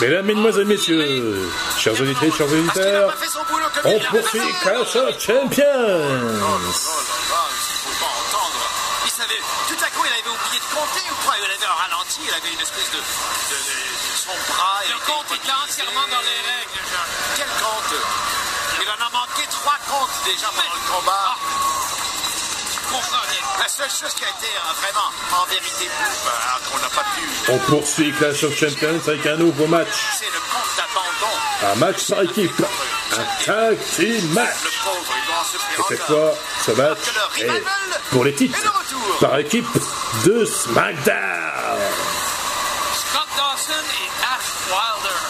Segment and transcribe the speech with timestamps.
[0.00, 3.12] Mesdames, Mesdemoiselles, Messieurs, chers auditeurs, chers auditeurs,
[3.84, 4.40] on poursuit.
[4.62, 8.64] Clash of Champions Oh là là, il faut pas entendre.
[9.04, 11.34] Il savait, tout à coup, il avait oublié de compter ou quoi?
[11.36, 12.96] Il avait un ralenti, il avait une espèce de.
[12.96, 14.80] de, de- de- son bras.
[14.88, 17.04] Le compte est entièrement dans les règles, Jean.
[17.36, 17.94] Quel compte?
[18.80, 21.36] Il en a manqué trois comptes déjà pendant le combat.
[22.92, 25.88] La seule chose qui a été euh, vraiment, en vérité,
[26.44, 27.52] alors qu'on n'a pas pu.
[27.52, 29.88] On poursuit Clash of Champions avec un nouveau match.
[30.18, 31.72] C'est le compte d'abandon.
[31.72, 32.62] Un match par équipe.
[33.12, 34.56] Un tag team match.
[34.64, 36.34] Le pauvre, il Et cette fois,
[36.66, 36.98] ce match
[37.38, 37.62] est
[38.10, 38.58] pour les titres
[39.20, 39.68] par équipe
[40.24, 41.14] de SmackDown.
[42.92, 45.20] Scott Dawson et Ash Wilder.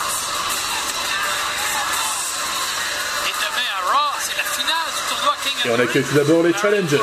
[3.29, 6.15] Et demain à Raw, c'est la finale du tournoi King of Et on accueille tout
[6.15, 6.99] d'abord les challengers.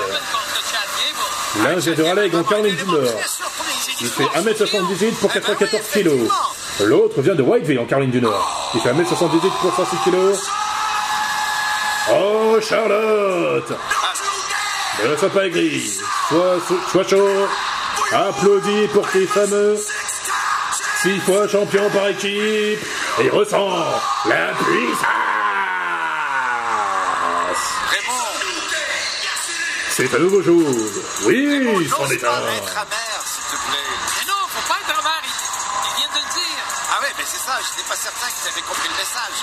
[1.60, 3.20] Vient de Raleigh en Caroline du Nord.
[4.00, 6.10] Il fait 1m78 pour 94 kg.
[6.82, 8.72] L'autre vient de Whiteville en Caroline du Nord.
[8.76, 10.18] Il fait 1m78 pour 106 kg.
[12.12, 13.74] Oh Charlotte
[15.04, 15.82] Ne sois pas aigri.
[16.30, 16.58] Sois,
[16.92, 17.48] sois chaud.
[18.14, 19.78] Applaudis pour tes fameux
[21.02, 22.80] six fois champion par équipe.
[23.20, 23.70] Et ressens
[24.26, 25.27] la puissance.
[29.98, 30.62] C'est un nouveau jour.
[31.26, 32.48] Oui, c'en est pas un.
[32.54, 33.90] être amer, s'il te plaît.
[34.20, 35.22] Mais non, faut pas être amer.
[35.26, 35.30] Il,
[35.90, 36.64] il vient de le dire.
[36.94, 39.40] Ah ouais, mais c'est ça, je n'étais pas certain que tu avais compris le message.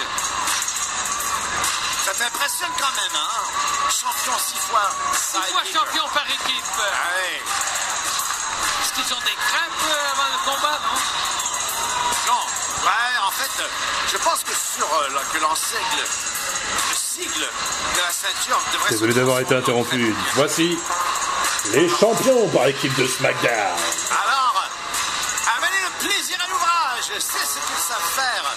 [2.06, 3.42] Ça t'impressionne quand même, hein?
[3.90, 4.86] Champion six fois.
[5.12, 6.70] Six fois champion par équipe.
[6.78, 7.42] Ah ouais.
[7.42, 10.96] Est-ce qu'ils ont des crampes euh, avant le combat, non?
[12.30, 12.42] Non,
[12.86, 13.68] ouais, en fait, euh,
[14.12, 16.04] je pense que sur euh, la- que l'enseigle,
[18.90, 20.12] Désolé d'avoir été interrompu.
[20.34, 20.76] Voici
[21.72, 23.52] les champions par équipe de SmackDown.
[24.10, 24.64] Alors,
[25.56, 28.56] amenez le plaisir à l'ouvrage, c'est ce qu'ils savent faire.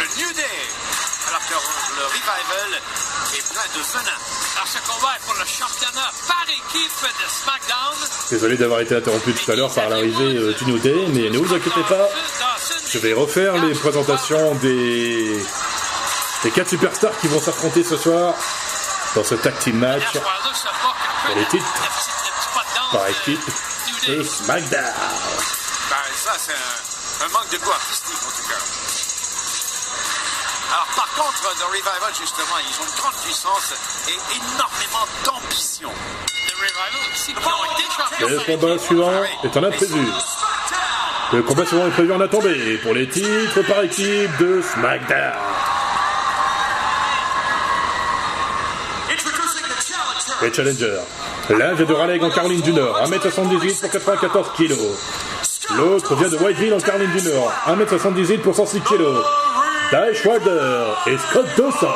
[0.00, 0.42] Le New Day,
[1.28, 2.80] alors que le Revival
[3.34, 4.18] est plein de venin.
[4.56, 8.08] Alors, ce combat est pour le championnat par équipe de SmackDown.
[8.30, 11.38] Désolé d'avoir été interrompu tout à l'heure par l'arrivée euh, du New Day, mais ne
[11.38, 12.08] vous inquiétez pas,
[12.90, 15.38] je vais refaire les présentations des,
[16.42, 18.34] des quatre superstars qui vont s'affronter ce soir
[19.14, 20.02] dans ce tag team match
[21.26, 21.66] Pour les titres
[22.92, 23.40] par équipe
[24.08, 24.82] de SmackDown.
[25.90, 28.56] Ben, ça, c'est un, un manque de goût artistique, en tout cas.
[30.72, 33.74] Alors, par contre, The Revival, justement, ils ont une grande puissance
[34.08, 35.90] et énormément d'ambition.
[38.20, 39.12] Le combat suivant
[39.44, 40.06] est en imprévu.
[41.32, 45.49] Le combat suivant est prévu en attendé pour les titres par équipe de SmackDown.
[51.50, 54.74] L'un vient de Raleigh en Caroline du Nord, 1m78 pour 94 kg.
[55.76, 59.02] L'autre vient de Whiteville en Caroline du Nord, 1m78 pour 106 kg.
[59.92, 61.88] Wilder et Scott Dawson.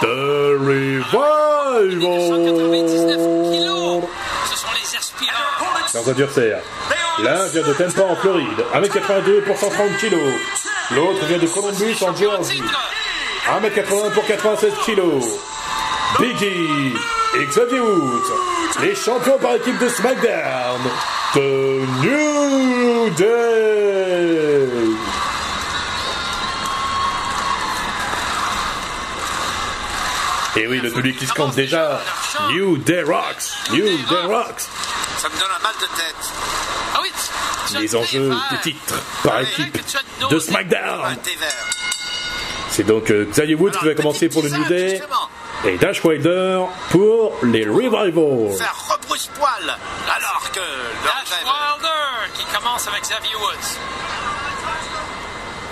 [0.00, 0.06] The
[0.60, 2.00] Revival.
[2.00, 4.04] 199 kilos.
[4.50, 5.94] Ce sont les aspirants.
[5.94, 6.60] leurs adversaires.
[7.22, 10.16] L'un vient de Tampa en Floride, 1m82 pour 130 kg.
[10.94, 12.62] L'autre vient de Columbus en Géorgie,
[13.46, 15.00] 1m80 pour 96 kg.
[16.20, 16.94] Biggie
[17.36, 18.32] Xavier Woods,
[18.80, 20.80] les champions par équipe de SmackDown,
[21.34, 21.38] The
[22.02, 24.68] New Day.
[30.56, 32.00] Et oui, le public qui se compte déjà.
[32.50, 34.62] New Day Rocks, New Day Rocks.
[35.18, 36.32] Ça me donne un mal de tête.
[36.94, 37.10] Ah oui,
[37.78, 39.78] Les le enjeux des titres par équipe
[40.30, 41.16] de SmackDown.
[42.70, 45.00] C'est donc euh, Xavier Woods qui va commencer pour le New Day
[45.64, 48.56] et Dash Wilder pour les Revival.
[48.56, 49.76] Faire rebrousse-poil
[50.14, 50.60] alors que
[51.04, 53.78] Dash Wilder qui commence avec Xavier Woods.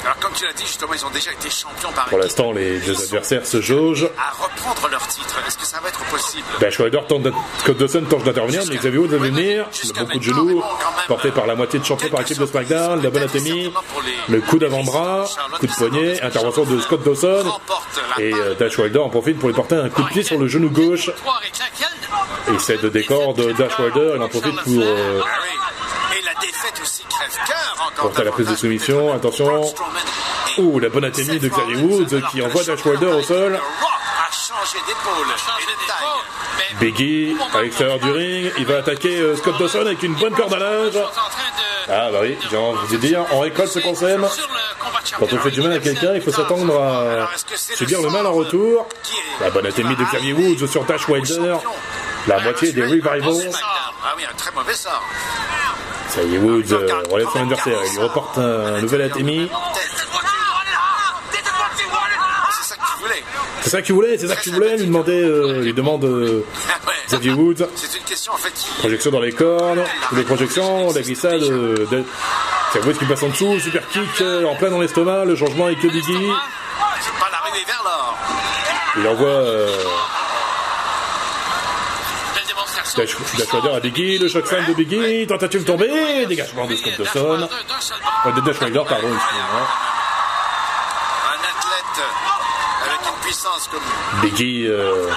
[0.07, 2.79] Alors, comme tu l'as dit, justement, ils ont déjà été champions par Pour l'instant, les
[2.79, 4.09] deux adversaires se jaugent.
[4.17, 5.35] À reprendre leur titre.
[5.47, 6.45] Est-ce que ça va être possible
[6.79, 9.67] Wilder tente d'in- Scott Dawson tente d'intervenir, mais Xavier Woods va venir.
[9.85, 10.63] Le bon coup de genou,
[11.09, 13.73] porté par la moitié de champion par équipe de SmackDown, la bonne anatomie,
[14.29, 15.27] le coup d'avant-bras,
[15.59, 17.45] coup de poignet, intervention de Scott Dawson.
[18.19, 20.47] Et euh, Dash Wilder en profite pour lui porter un coup de pied sur le
[20.47, 21.11] genou gauche.
[22.49, 24.13] Et c'est de décor de Dash Wilder.
[24.17, 24.83] Il en profite pour
[27.97, 29.63] Porte à la prise de soumission, attention.
[30.59, 33.59] Ouh, la bonne anatomie de Xavier Woods qui envoie Dash Wilder au sol.
[36.81, 40.55] Biggie, à l'extérieur du ring, il va attaquer euh, Scott Dawson avec une bonne corde
[40.55, 40.99] à linge.
[41.89, 44.27] Ah bah oui, j'ai envie de dire, on récolte ce qu'on sème.
[45.19, 48.33] Quand on fait du mal à quelqu'un, il faut s'attendre à subir le mal en
[48.33, 48.87] retour.
[49.41, 51.57] La bonne anatomie de Xavier Woods sur Dash Wilder.
[52.27, 53.23] La moitié des Revival.
[53.23, 55.03] Ah oui, un très mauvais sort.
[56.09, 57.79] Xavier Woods euh, relève son adversaire.
[57.93, 59.51] Il reporte un nouvel atémi.
[59.73, 59.81] C'est
[62.69, 63.23] ça que tu voulais.
[63.63, 64.77] C'est ça qu'il voulait, c'est ça qu'il voulait.
[64.77, 66.45] Lui demander, euh, lui demande euh.
[67.09, 67.67] Xavier Woods.
[67.75, 68.69] C'est une question en fait qui.
[68.79, 69.83] Projection dans les cornes,
[70.13, 71.43] les projections, la glissade.
[71.43, 72.05] Euh, de...
[72.71, 75.25] Xavier Woods qui passe en dessous, super kick euh, en plein dans l'estomac.
[75.25, 75.79] Le changement avec.
[75.81, 75.89] C'est
[77.85, 78.19] l'or.
[78.99, 79.69] Il envoie euh,
[82.97, 83.19] démonstration.
[83.37, 86.93] Dash Dash Rider à Biggie, le choc fan de Biggie, tentative tombée, dégagement de Scott
[86.99, 87.49] Dawson.
[88.35, 89.69] De Dash Rider, pardon, excusez-moi.
[91.27, 92.05] Un athlète
[92.87, 93.81] avec une puissance comme.
[94.23, 95.09] Biggie euh,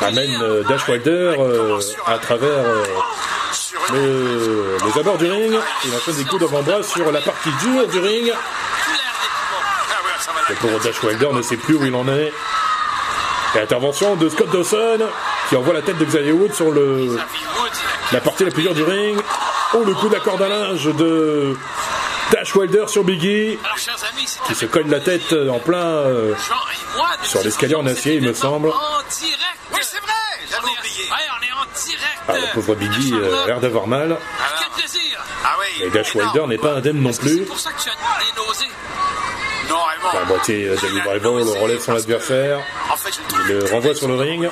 [0.00, 2.84] ramène euh, Dash Wilder euh, à travers euh,
[3.92, 5.58] le- les abords du ring.
[5.84, 8.32] Il enchaîne des coups d'avant-bras sur la partie dure du ring.
[10.48, 12.32] Le pauvre Dash Wilder ne sait plus où il en est.
[13.54, 14.98] Et intervention de Scott Dawson
[15.48, 17.16] qui envoie la tête de Xavier Wood sur le,
[18.12, 19.18] la partie la plus dure du ring.
[19.74, 21.54] Oh, le coup d'accord à linge de
[22.32, 23.58] Dash Wilder sur Biggie
[24.46, 26.34] qui se colle la tête en plein euh,
[27.22, 28.68] Sur l'escalier en acier, il me semble.
[28.68, 29.42] En direct.
[29.72, 30.12] Oui, c'est vrai,
[30.46, 31.10] On j'avais est, oublié.
[31.10, 32.18] ouais, on est en direct.
[32.28, 34.16] Ah, le pauvre Biggie euh, a l'air d'avoir mal.
[34.58, 35.18] Quel plaisir.
[35.44, 35.84] Ah oui.
[35.86, 36.14] Et Dash.
[36.14, 37.44] Wilder n'est pas indemne non C'est plus.
[37.44, 38.72] pour ça que tu as des nausées.
[39.68, 40.18] Non, Raymond.
[40.18, 42.60] La moitié David Rival relève son adversaire.
[43.48, 44.48] Il le renvoie sur le ring.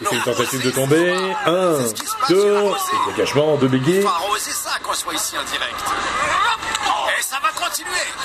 [0.00, 1.12] Il fait une tentative de tomber.
[1.46, 1.78] Un,
[2.28, 5.84] deux, et dégagement de en direct.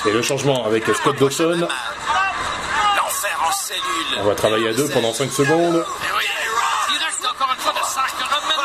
[0.06, 1.68] Et le changement avec Scott Dawson.
[2.96, 4.18] L'enfer en cellule.
[4.18, 5.74] On va travailler à deux pendant 5 secondes.
[5.74, 5.82] De
[7.84, 8.62] Sacramento.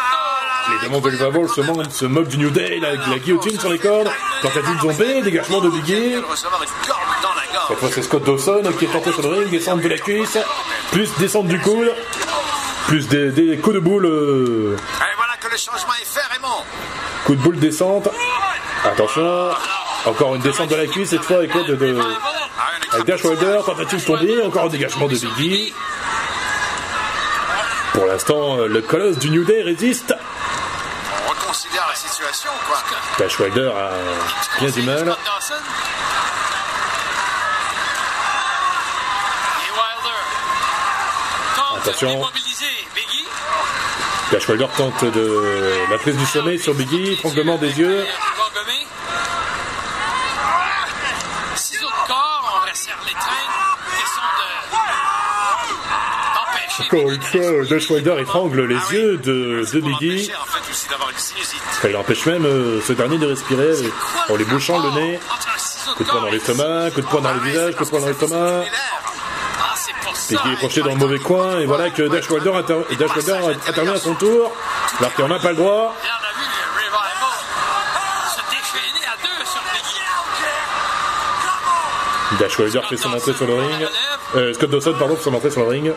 [0.72, 3.80] Les démons Velvavol se, mo- se moquent du New Day, la, la guillotine sur les
[3.80, 4.10] cordes.
[4.42, 6.16] Tentative de tomber, dégagement de Biggie.
[7.68, 10.38] Cette fois, c'est Scott Dawson qui est tenté sur le ring, descente de la cuisse,
[10.92, 11.94] plus descente du coude,
[12.88, 14.78] plus des, des coups de boule, euh,
[15.16, 16.64] voilà que le changement est fait, Raymond.
[17.26, 18.10] coup de boule descente.
[18.84, 19.52] Attention,
[20.06, 22.18] encore une descente de la cuisse, cette fois avec l'aide de, un
[22.94, 25.74] avec Dash Wilder, tentative de encore un dégagement de Biggie.
[27.94, 30.14] Pour l'instant, le colosse du New Day résiste.
[31.26, 32.78] On reconsidère la situation, quoi.
[33.20, 33.92] Dash Wilder a
[34.60, 35.06] bien du mal.
[35.06, 35.61] Dawson.
[41.84, 42.22] Attention.
[44.32, 47.98] Dash Wilder tente de la prise du sommet sur Biggie, tremblement des yeux.
[47.98, 48.06] De de.
[56.80, 60.32] Encore une fois, Dash Wilder étrangle les yeux de, de Biggie.
[60.32, 61.62] Empêcher, en fait, aussi d'avoir une sinusite.
[61.84, 63.74] Il empêche même euh, ce dernier de respirer
[64.30, 65.20] en lui bouchant le nez.
[65.20, 68.00] De Coup de poing dans l'estomac, coup de poing dans le visage, coup de poing
[68.00, 68.64] dans l'estomac.
[70.36, 70.44] Ah, ça.
[70.44, 73.40] Biggie est projeté dans le mauvais coin et voilà que Dash Wilder, inter- Dash Wilder
[73.68, 74.52] intervient à son tour.
[75.00, 75.96] Alors qu'il n'en a pas le droit.
[82.34, 82.38] Et.
[82.40, 83.88] Dash Wilder fait son entrée sur le ring.
[84.36, 85.88] Euh, Scott Dawson, pardon, fait son entrée sur le ring.
[85.88, 85.94] Et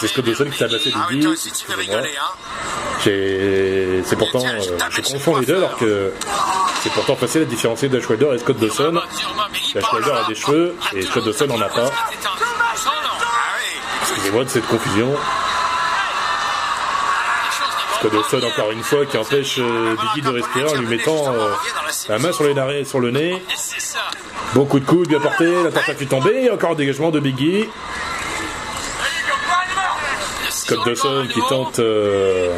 [0.00, 1.24] c'est Scott Dawson qui tabassé Ah oui, Biggie.
[1.24, 2.02] toi aussi, tu veux Excusez-moi.
[2.02, 4.02] rigoler, hein.
[4.06, 4.60] C'est pourtant, euh,
[4.90, 6.12] je confonds les deux alors que
[6.82, 9.00] c'est pourtant facile à différencier Dash Wilder et Scott Dawson.
[9.74, 11.90] Dash Wilder a des cheveux et Scott Dawson n'en a pas.
[14.42, 15.14] De cette confusion.
[18.00, 21.52] Scott encore une fois, qui empêche euh, Biggie de respirer en lui mettant euh,
[22.08, 23.40] la main sur les et sur le nez.
[24.54, 27.68] Bon coup de coude, bien porté, la tentative tombée, encore un dégagement de Biggie.
[30.50, 32.50] Scott Dawson qui tente euh,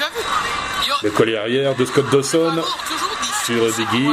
[0.00, 2.62] a- le collet arrière de Scott Dawson.
[3.44, 4.08] Sur Biggie.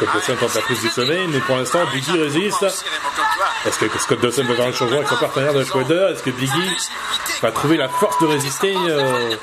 [0.00, 2.64] Scott Dawson tente la prise du sommet, mais pour l'instant, Biggie résiste.
[3.66, 6.30] Est-ce que Scott Dawson va faire un changement avec son partenaire de Wilder Est-ce que
[6.30, 6.76] Biggie
[7.42, 9.36] va trouver la force de résister euh,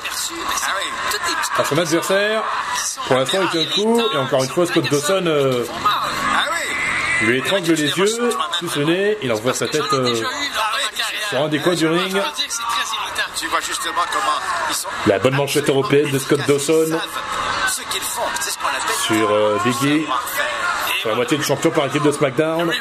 [1.56, 2.42] à son adversaire?
[3.06, 5.64] Pour l'instant, il tient le coup, et encore une fois, Scott Dawson euh,
[7.20, 10.12] lui étrangle les yeux, plus le nez, il envoie sa tête euh,
[11.28, 12.20] sur un des coins du ring.
[15.06, 16.98] La bonne manchette européenne de Scott Dawson
[19.06, 20.04] sur Biggie.
[21.00, 22.72] Sur la moitié de champion par équipe de SmackDown.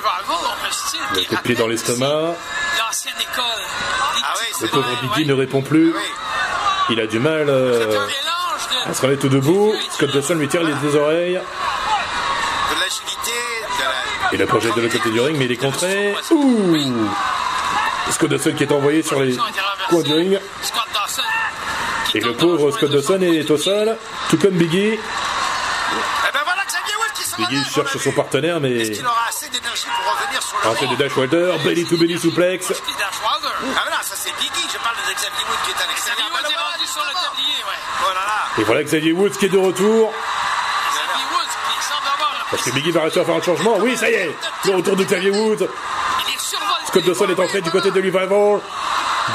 [1.15, 2.35] Qui coup de pied dans l'estomac.
[2.79, 2.91] Ah
[4.61, 5.25] Le pauvre Biggie ouais.
[5.25, 5.91] ne répond plus.
[5.91, 6.01] Oui.
[6.89, 8.07] Il a du mal euh,
[8.89, 9.73] à se remettre tout debout.
[9.91, 11.39] Scott Dawson lui tire les deux oreilles.
[14.31, 16.15] Et le projet de l'autre côté du ring, mais il est contré.
[16.31, 17.07] Ouh
[18.11, 19.35] Scott Dawson qui est envoyé sur les
[19.89, 20.39] coins du ring.
[22.13, 23.95] Et le pauvre Scott Dawson est au sol,
[24.29, 24.93] tout comme Biggie.
[24.93, 29.27] Eh ben voilà Xavier Wolf qui se Biggie cherche son partenaire, mais Est-ce qu'il aura
[29.29, 33.53] assez d'énergie pour revenir sur Entrée de Dash Wilder, belly to belly Wilder.
[33.75, 36.27] Ah non, ça c'est Biggie, je parle de Xavier Wood qui est à l'extérieur.
[36.33, 37.79] Xavier Woods est rendu sur le tablier, ouais.
[38.03, 38.61] Oh là là.
[38.61, 40.13] Et voilà Xavier Woods qui est de retour.
[40.91, 43.77] Xavier Woods qui semble avoir Parce que Biggie va réussir à faire un changement.
[43.79, 44.35] Oui, ça y est.
[44.65, 45.57] Le retour de Xavier Woods.
[45.61, 46.85] Il est survolté.
[46.87, 48.61] Scott Dawson est entré du côté de Revival.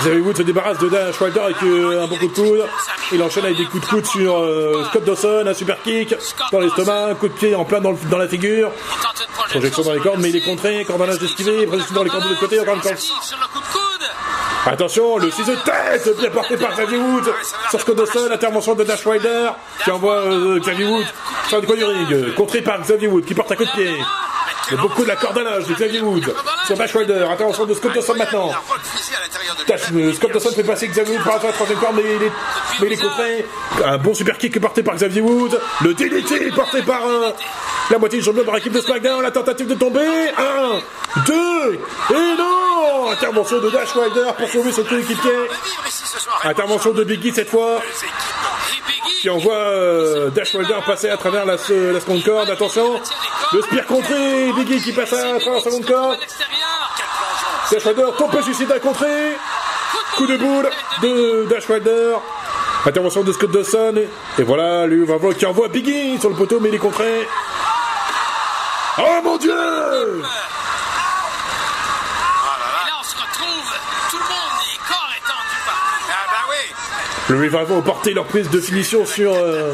[0.00, 2.68] Xavier Woods se débarrasse de Dash Wilder avec euh, un bon coup de coude.
[3.12, 6.14] Il enchaîne avec des coups de coude sur euh, Scott Dawson, un super kick
[6.50, 8.70] dans l'estomac, coup de pied en plein dans, la figure.
[9.50, 9.82] Projection.
[9.82, 10.84] Dans les cordes, mais il est contré.
[10.84, 12.92] Cordonnage esquivé, projection dans les cordes de l'autre côté, encore une fois.
[14.64, 17.32] Attention, le ciseau de tête bien porté par Xavier Woods
[17.68, 19.50] sur Scott Dawson, intervention de Dash Wilder
[19.82, 21.06] qui envoie euh, Xavier Woods
[21.48, 23.90] sur le coin du ring, contré par Xavier Woods qui porte un coup de pied.
[24.70, 26.32] Il beaucoup de la cordonnage de Xavier Woods
[26.66, 28.50] sur Dash Wilder, intervention de Scott Dawson maintenant.
[29.94, 32.32] Euh, Scott Dawson fait passer Xavier Woods par la troisième corde, mais il est,
[32.80, 33.46] mais il est contré.
[33.84, 35.58] Un bon super kick porté par Xavier Woods.
[35.82, 37.30] Le DDT porté par euh,
[37.90, 39.22] la moitié du champion par équipe de SmackDown.
[39.22, 40.06] La tentative de tomber.
[40.38, 40.80] Un,
[41.26, 41.74] deux,
[42.10, 45.48] et non Intervention de Dash Wilder pour sauver son coéquipier.
[46.44, 47.80] Intervention de Biggie cette fois,
[49.20, 52.48] qui envoie euh, Dash Wilder passer à travers la, se- la seconde corde.
[52.50, 52.98] Attention,
[53.52, 56.18] le spear contré, Biggie qui passe à travers la seconde corde.
[57.70, 59.36] Dash Wilder tombe suicide à contrer.
[60.16, 60.70] Coup de boule
[61.02, 62.14] de Dash Wilder.
[62.84, 63.94] Intervention de Scott Dawson.
[64.38, 67.28] Et voilà, lui va voir qui envoie Biggie sur le poteau, mais il est contré.
[68.98, 70.26] Oh mon dieu Et là,
[73.00, 73.72] on se retrouve.
[74.10, 76.10] Tout le monde, les corps étendus partout.
[76.10, 76.74] Ah bah oui.
[77.28, 79.72] Le Revival a porté leur prise de finition sur euh,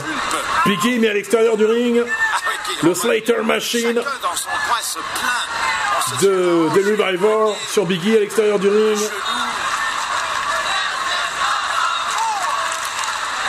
[0.66, 2.02] Biggie, mais à l'extérieur du ring.
[2.06, 2.38] Ah
[2.82, 5.48] Le Slater Machine Chacun dans son coin se plaint.
[5.96, 8.98] On se de, de Revival sur Biggie à l'extérieur du ring.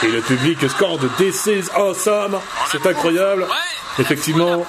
[0.01, 2.39] Et le public scande This is awesome.
[2.71, 3.45] C'est incroyable.
[3.97, 4.65] Effectivement.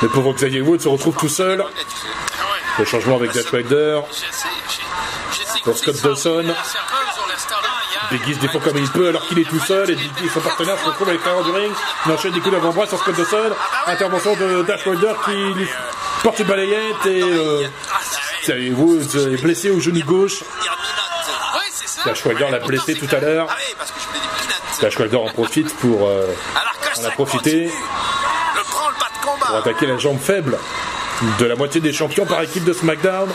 [0.00, 1.62] Le pauvre Xavier Wood se retrouve tout seul.
[2.78, 3.50] Le changement avec Dash j'ai
[5.62, 6.44] Pour Scott Dawson.
[6.46, 7.60] La serveuse au restaurant
[7.90, 8.08] hier.
[8.10, 9.98] Biggie se défend comme il peut alors qu'il est tout seul et
[10.32, 11.72] son partenaire se retrouvent à l'extérieur du ring.
[12.06, 13.50] Il enchaîne des coups d'avant-bras sur Scott Dawson.
[13.86, 15.68] Intervention de Dash Wilder qui lui
[16.22, 17.66] porte une balayette et euh.
[18.42, 20.42] Xavier Woods est blessé au genou gauche.
[22.02, 22.10] Ça.
[22.10, 23.46] Dash Wilder l'a blessé tout à l'heure.
[23.50, 24.80] Ah des peanuts.
[24.80, 26.26] Dash Wilder en profite pour, euh,
[26.96, 27.70] on ça a profité
[29.46, 30.58] pour attaquer la jambe faible
[31.38, 33.30] de la moitié des champions par équipe de SmackDown.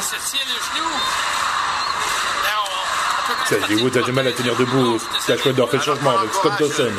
[3.50, 5.00] Constater Woods a du mal à tenir debout.
[5.28, 6.92] Dash Wilder fait le changement avec Scott Dawson.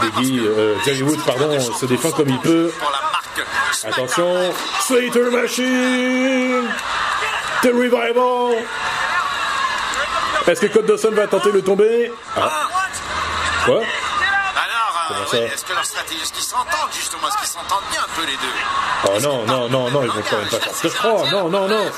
[0.00, 2.72] Biggie, euh, Woods, pardon, se défend comme il en peut.
[3.84, 4.54] Attention.
[4.80, 6.64] Slater Machine
[7.62, 8.64] The Revival
[10.46, 12.50] Est-ce que Scott Dawson va tenter le tomber Ah,
[13.64, 18.00] quoi Alors, euh, est-ce que leur stratégie, est-ce qu'ils s'entendent justement, est-ce qu'ils s'entendent bien
[18.00, 20.74] un peu les deux Oh non, non, non, non, ils vont quand même pas faire
[20.74, 21.28] ce crois.
[21.30, 21.90] Non, non, non.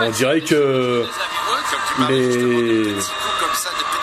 [0.00, 1.06] On dirait que
[2.08, 2.96] Les- de de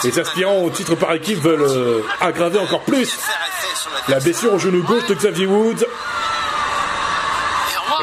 [0.03, 3.18] les aspirants au titre par équipe veulent euh, aggraver encore plus
[4.08, 5.86] la blessure au genou gauche de Xavier Woods.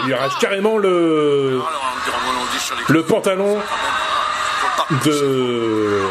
[0.06, 1.60] Il arrache carrément le,
[2.88, 3.60] le pantalon
[5.04, 6.02] de,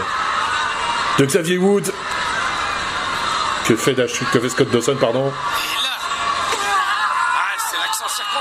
[1.19, 1.91] de Xavier Woods
[3.67, 5.31] que fait, que fait Scott Dawson, pardon.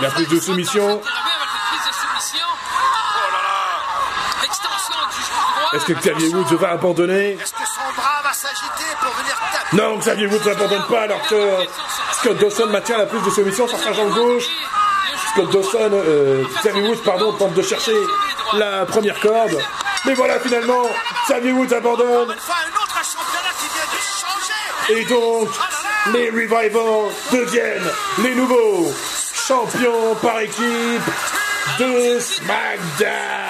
[0.01, 1.01] La prise de soumission.
[5.73, 7.39] Est-ce que Xavier Woods va abandonner
[9.73, 11.67] Non, Xavier Woods n'abandonne pas alors que
[12.13, 14.45] Scott Dawson maintient la prise de soumission sur sa jambe gauche.
[15.43, 17.97] Dawson, euh, Xavier Woods, pardon, tente de chercher
[18.55, 19.59] la première corde.
[20.07, 20.85] Mais voilà, finalement,
[21.27, 22.35] Xavier Woods abandonne.
[24.91, 25.49] Et donc,
[26.13, 27.91] les Revival deviennent
[28.23, 28.93] les nouveaux
[29.47, 31.03] champions par équipe
[31.79, 33.44] de SmackDown.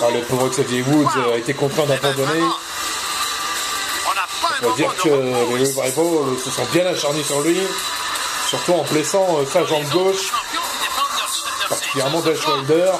[0.00, 2.42] À Ah, le pauvre Xavier Woods a été contraint Eh ben, d'abandonner.
[4.62, 5.80] On va dire que les ici.
[5.80, 7.60] Revival se sont bien acharnés sur lui,
[8.48, 10.32] surtout en blessant euh, sa jambe gauche.
[11.68, 12.20] Particulièrement.
[12.20, 12.92] Dash Wilder.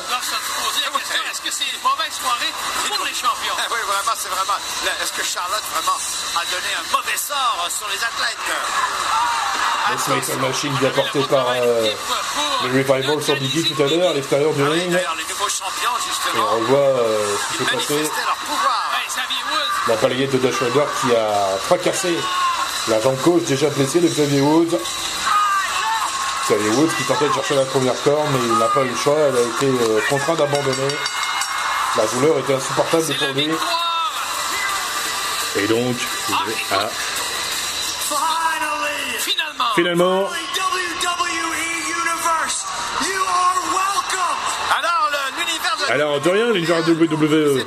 [1.31, 2.53] Est-ce que c'est une mauvaise soirée
[2.89, 3.55] pour les champions?
[3.59, 4.59] Ah oui, vraiment, c'est vraiment.
[5.03, 5.99] Est-ce que Charlotte vraiment
[6.37, 8.39] a donné un mauvais sort sur les athlètes?
[9.91, 11.91] Le Slater Machine bien porté par euh,
[12.65, 14.91] le Revival sur Biggie tout à l'heure à l'extérieur du Ah ring.
[14.93, 15.88] D'ailleurs, les nouveaux champions,
[16.35, 18.11] Et on voit euh, ce qui s'est passé.
[19.87, 22.15] La balayette de Dash Wilder qui a fracassé
[22.89, 24.79] la jambe gauche déjà blessée de Xavier Woods.
[26.45, 28.97] Xavier Woods qui tentait de chercher la première corde, mais il n'a pas eu le
[28.97, 29.17] choix.
[29.19, 30.95] Elle a été euh, contraint d'abandonner.
[31.97, 33.51] La douleur était insupportable pour lui.
[35.57, 35.97] Et donc,
[38.09, 39.19] Finally!
[39.75, 40.29] Finalement.
[45.91, 47.19] Alors de rien, l'univers WWE.
[47.19, 47.65] bienvenue.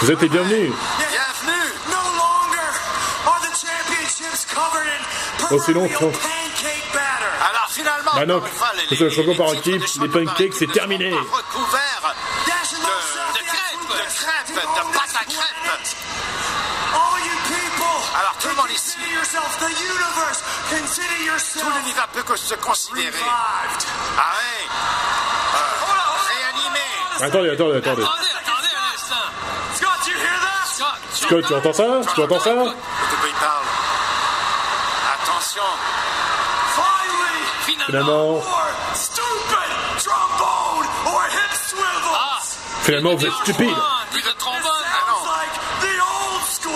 [0.00, 0.72] Vous êtes les bienvenus.
[0.98, 1.72] Bienvenue.
[1.88, 2.70] No longer
[3.26, 5.04] are the championships covered in
[5.50, 5.58] Oh,
[6.00, 6.10] non.
[6.10, 7.32] pancake batter.
[7.50, 11.10] Alors finalement, Bah fois, les, c'est le champion par équipe, les pancakes, c'est terminé.
[11.10, 11.16] de
[13.46, 14.60] crêpes, de crêpes, de
[14.92, 15.62] pâte à crêpes.
[15.64, 15.96] planet.
[16.94, 18.96] All you people, Alors, tout le monde ici.
[21.60, 23.08] Tout l'univers peut que se considérer.
[23.08, 23.86] revived.
[24.18, 24.66] Ah ouais.
[25.54, 25.58] Euh,
[26.28, 26.88] réanimé.
[27.20, 28.02] Attendez, attendez, attendez.
[28.02, 29.26] Attendez, attendez un instant.
[29.74, 30.66] Scott, you hear that?
[30.66, 32.00] Scott, Scott, tu entends ça?
[32.14, 32.54] Tu entends ça?
[32.54, 33.66] Parle
[35.14, 35.62] Attention.
[36.74, 37.86] Finally, Finalement.
[37.88, 42.14] Finalement, or stupid trombone or hip swivels.
[42.14, 42.40] Ah.
[42.82, 43.76] finalement, vous êtes stupide.
[44.10, 44.84] Plus de trombone.
[46.48, 46.72] School.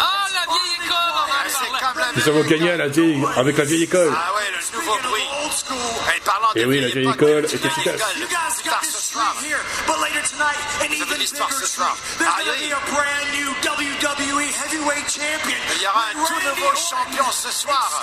[0.00, 4.12] Ah, la vieille école, la Nous avons gagné à la vieille, avec la vieille école.
[4.12, 5.22] Ah ouais, le nouveau bruit.
[6.16, 8.00] Et parlant de Et oui, la vieille école est vieille efficace.
[15.08, 18.02] Il y aura un tout nouveau champion ce soir.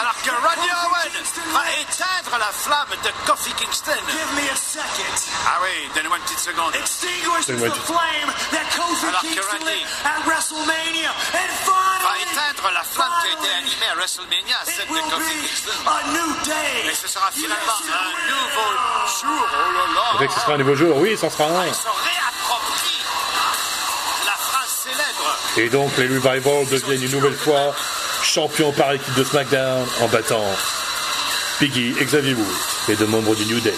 [0.00, 1.12] Alors que Randy Owen
[1.52, 3.92] va éteindre la flamme de Kofi Kingston.
[4.08, 5.30] Give me a second.
[5.46, 6.74] Ah oui, donnez-moi une petite seconde.
[6.76, 11.10] Extinguishes Donne-moi the une- flame that Kofi Alors que Kingston Randy lit at WrestleMania.
[11.34, 11.52] And
[12.06, 15.72] Va éteindre la flamme qui a été animée à WrestleMania, celle de Kofi Kingston.
[15.86, 16.88] a new day.
[16.90, 18.70] Et ce sera finalement un nouveau
[19.20, 19.46] jour.
[19.52, 20.16] Oh là là.
[20.16, 21.66] Avec ce sera un nouveau jour, oui, c'en sera un.
[25.58, 27.74] Et donc les Revivals deviennent une nouvelle fois
[28.22, 30.44] champions par équipe de SmackDown en battant
[31.60, 33.72] Biggie, Xavier Woods et de membres du New Day.